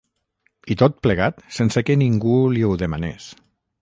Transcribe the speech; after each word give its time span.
I 0.75 0.77
tot 0.83 0.95
plegat 1.07 1.43
sense 1.57 1.83
que 1.91 1.99
ningú 2.05 2.35
no 2.41 2.51
li 2.55 2.65
ho 2.69 2.73
demanés. 2.85 3.29